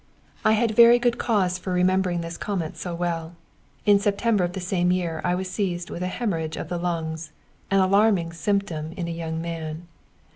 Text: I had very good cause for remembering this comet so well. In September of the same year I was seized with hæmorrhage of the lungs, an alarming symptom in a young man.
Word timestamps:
I 0.43 0.53
had 0.53 0.71
very 0.71 0.97
good 0.97 1.19
cause 1.19 1.59
for 1.59 1.71
remembering 1.73 2.21
this 2.21 2.35
comet 2.35 2.75
so 2.75 2.95
well. 2.95 3.35
In 3.85 3.99
September 3.99 4.43
of 4.43 4.53
the 4.53 4.59
same 4.59 4.91
year 4.91 5.21
I 5.23 5.35
was 5.35 5.47
seized 5.47 5.91
with 5.91 6.01
hæmorrhage 6.01 6.59
of 6.59 6.69
the 6.69 6.79
lungs, 6.79 7.31
an 7.69 7.81
alarming 7.81 8.33
symptom 8.33 8.93
in 8.97 9.07
a 9.07 9.11
young 9.11 9.39
man. 9.39 9.85